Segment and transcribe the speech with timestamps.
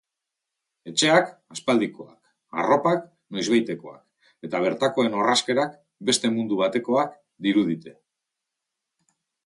[0.91, 2.15] Etxeak aspaldikoak,
[2.63, 3.05] arropak
[3.37, 4.01] noizbaitekoak,
[4.49, 5.79] eta bertakoen orrazkerak
[6.11, 7.17] beste mundu batekoak
[7.49, 7.99] dirudite.